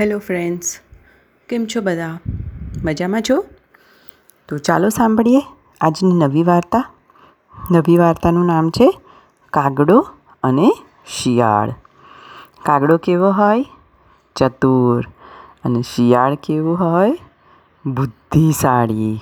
[0.00, 0.80] Hello friends,
[1.48, 2.18] કેમ છો બધા?
[2.84, 3.44] મજામાં છો?
[4.48, 5.42] તો ચાલો સાંભળીએ
[5.80, 6.90] આજની નવી વાર્તા.
[7.70, 9.00] નવી વાર્તાનું નામ છે
[9.52, 10.08] કાગડો
[10.42, 10.72] અને
[11.06, 11.70] શિયાળ.
[12.64, 13.64] કાગડો કેવો હોય?
[14.36, 15.04] ચતુર.
[15.64, 17.18] અને શિયાળ કેવું હોય?
[17.86, 19.20] બુદ્ધિશાળી.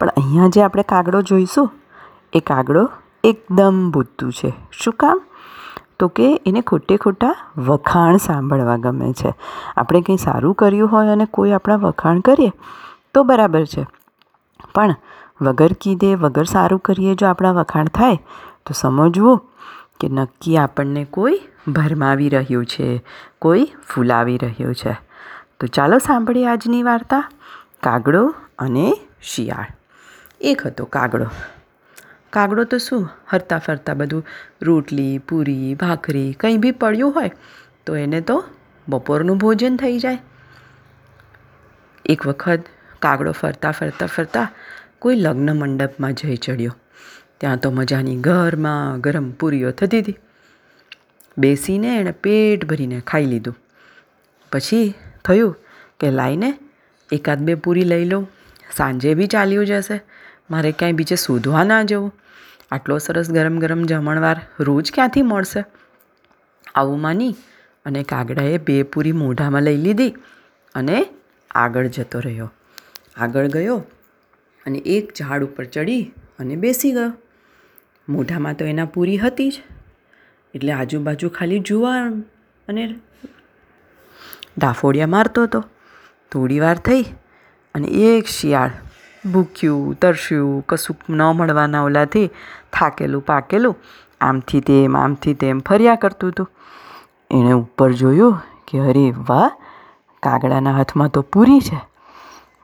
[0.00, 1.70] પણ અહીંયા જે આપણે કાગડો જોઈશું,
[2.32, 2.90] એ કાગડો
[3.24, 4.52] એકદમ બુદ્ધુ છે.
[4.72, 5.20] શું કામ?
[5.98, 9.34] તો કે એને ખોટે ખોટા વખાણ સાંભળવા ગમે છે.
[9.76, 12.52] આપણે કંઈ સારું કર્યું હોય અને કોઈ આપણા વખાણ કરીએ,
[13.14, 13.86] તો બરાબર છે.
[14.74, 14.94] પણ
[15.40, 18.16] વગર કીધે, વગર સારું કરીએ જો આપણા વખાણ થાય,
[18.66, 19.42] તો સમજવું
[20.00, 23.04] કે નક્કી આપણને કોઈ ભરમાવી રહ્યું છે,
[23.38, 24.92] કોઈ ફૂલાવી રહ્યું છે.
[25.60, 27.30] તો ચાલો સાંભળીએ આજની વાર્તા,
[27.82, 29.66] કાગડો અને શિયાળ.
[30.40, 31.26] એક હતો કાગડો.
[32.34, 33.10] કાગડો તો શું?
[33.30, 34.26] હરતા ફરતા બધું.
[34.62, 37.30] રોટલી, પૂરી, ભાખરી, કંઈ બી પડ્યું હોય,
[37.86, 38.44] તો એને તો
[38.88, 40.18] બપોરનું ભોજન થઈ જાય.
[42.04, 42.62] એક વખત
[43.02, 44.48] કાગડો ફરતા ફરતા ફરતા
[44.98, 46.76] કોઈ લગ્ન મંડપમાં જઈ ચડ્યો.
[47.38, 50.18] ત્યાં તો મજાની ઘરમાં ગરમ પૂરીઓ થતી હતી.
[51.38, 53.56] બેસીને એણે પેટ ભરીને ખાઈ લીધું.
[54.52, 55.56] પછી થયું
[56.00, 56.58] કે લાઈને
[57.12, 58.30] એકાદ બે પૂરી લઈ લઉં.
[58.76, 60.02] સાંજે બી ચાલ્યું જશે.
[60.50, 62.14] મારે ક્યાંય બીજે શોધવા ના જવું.
[62.70, 65.64] આટલો સરસ ગરમ ગરમ જમણવાર રોજ ક્યાંથી મળશે?
[66.74, 67.36] આવું માની
[67.86, 70.10] અને કાગડાએ બે પૂરી મોઢામાં લઈ લીધી
[70.74, 71.06] અને
[71.50, 72.52] આગળ જતો રહ્યો.
[73.16, 73.76] આગળ ગયો
[74.66, 77.12] અને એક ઝાડ ઉપર ચડી અને બેસી ગયો.
[78.08, 79.62] મોઢામાં તો એના પૂરી હતી જ.
[80.54, 82.10] એટલે આજુબાજુ ખાલી જુવાર
[82.68, 82.94] અને
[84.58, 85.64] ડાફોડિયા મારતો હતો.
[86.32, 87.02] થોડી વાર થઈ
[87.74, 88.70] અને એક શિયાળ
[89.32, 92.30] ભૂખ્યું, તરસ્યું કશું ન મળવાના ઓલાથી
[92.72, 93.76] થાકેલું, પાકેલું,
[94.20, 96.50] આમથી તેમ આમથી તેમ ફર્યા કરતું હતું
[97.30, 99.50] એણે ઉપર જોયું કે અરે વાહ,
[100.22, 101.80] કાગડાના હાથમાં તો પૂરી છે.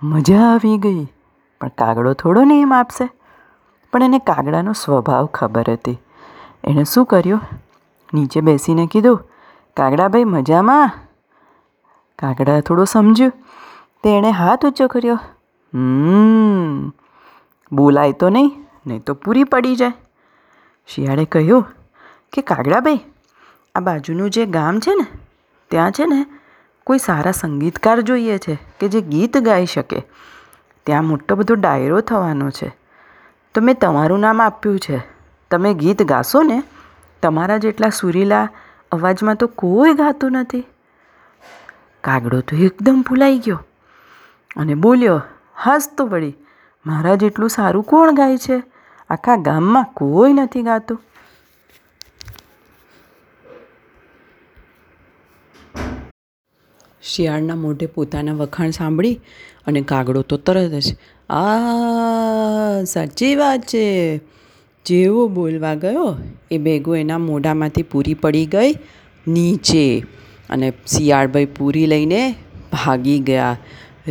[0.03, 1.05] મજા આવી ગઈ,
[1.61, 3.08] પણ કાગડો થોડો ને એમ આપશે.
[3.92, 5.99] પણ એને કાગડાનો સ્વભાવ ખબર હતી.
[6.65, 7.41] એણે શું કર્યું?
[8.15, 9.20] નીચે બેસીને કીધું
[9.76, 10.91] કાગડાભાઈ મજામાં?
[12.19, 13.32] કાગડા થોડો સમજ્યું.
[14.03, 15.19] તેણે હાથ ઊંચો કર્યો.
[15.75, 16.92] હમ,
[17.72, 19.92] બોલાય તો નહીં નહીં તો પૂરી પડી જાય.
[20.86, 21.66] શિયાળે કહ્યું
[22.32, 23.00] કે કાગડાભાઈ
[23.75, 25.06] આ બાજુનું જે ગામ છે ને,
[25.69, 26.26] ત્યાં છે ને
[26.84, 30.03] કોઈ સારા સંગીતકાર જોઈએ છે કે જે ગીત ગાઈ શકે.
[30.86, 32.69] ત્યાં મોટો બધો ડાયરો થવાનો છે.
[33.54, 34.98] તો મેં તમારું નામ આપ્યું છે.
[35.50, 36.62] તમે ગીત ગાશો ને,
[37.22, 38.48] તમારા જેટલા સુરીલા
[38.92, 40.64] અવાજમાં તો કોઈ ગાતું નથી.
[42.04, 43.60] કાગડો તો એકદમ ભૂલાઈ ગયો
[44.56, 45.22] અને બોલ્યો
[45.66, 46.34] હસતો વળી,
[46.87, 48.62] મારા જેટલું સારું કોણ ગાય છે?
[49.10, 51.00] આખા ગામમાં કોઈ નથી ગાતું.
[57.03, 59.20] શિયાળના મોઢે પોતાના વખાણ સાંભળી
[59.66, 60.97] અને કાગડો તો તરત જ,
[61.31, 64.20] આ, સાચી વાત છે.
[64.87, 66.16] જેવો બોલવા ગયો,
[66.50, 68.75] એ ભેગો એના મોઢામાંથી પૂરી પડી ગઈ
[69.28, 70.04] નીચે
[70.50, 72.34] અને શિયાળભાઈ પૂરી લઈને
[72.72, 73.56] ભાગી ગયા.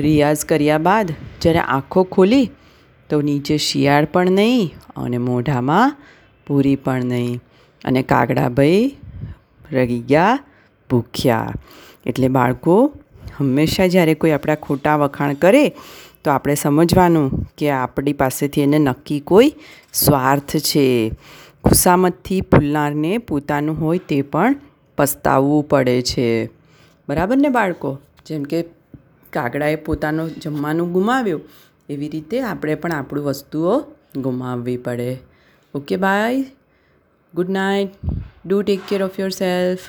[0.02, 1.12] રિયાઝ કર્યા બાદ
[1.42, 2.52] જ્યારે આંખો ખોલી
[3.10, 5.96] તો નીચે શિયાળ પણ નહીં અને મોઢામાં
[6.48, 7.40] પૂરી પણ નહીં.
[7.86, 8.96] અને કાગડાભાઈ
[9.72, 10.40] રહી ગયા
[10.90, 11.54] ભૂખ્યા.
[12.06, 12.94] એટલે બાળકો,
[13.38, 15.70] હંમેશા જ્યારે કોઈ આપણા ખોટા વખાણ કરે
[16.24, 19.54] તો આપણે સમજવાનું કે આપણી પાસેથી એને નક્કી કોઈ
[19.94, 21.12] સ્વાર્થ છે.
[21.64, 24.56] ખુશામતથી ફૂલનારને પોતાનું હોય તે પણ
[24.98, 26.50] પસ્તાવવું પડે છે.
[27.10, 28.00] બરાબર ને બાળકો?
[28.26, 28.66] જેમ કે
[29.34, 31.42] કાગડાએ પોતાનું જમવાનું ગુમાવ્યું.
[31.90, 33.80] એવી રીતે આપણે પણ આપણું વસ્તુઓ
[34.16, 35.18] ગુમાવવી પડે.
[35.74, 36.46] Okay bye
[37.36, 37.90] good night
[38.46, 39.80] do take care of yourself